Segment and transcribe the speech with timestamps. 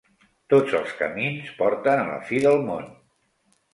[0.53, 2.89] Tots els camins porten a la fi del món.